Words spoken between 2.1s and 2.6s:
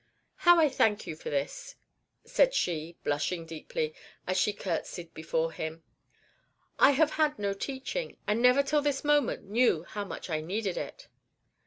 said